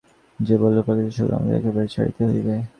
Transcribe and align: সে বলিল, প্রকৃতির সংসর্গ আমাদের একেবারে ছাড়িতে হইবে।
সে 0.39 0.55
বলিল, 0.61 0.79
প্রকৃতির 0.81 1.07
সংসর্গ 1.09 1.31
আমাদের 1.35 1.57
একেবারে 1.57 1.87
ছাড়িতে 1.87 2.21
হইবে। 2.25 2.55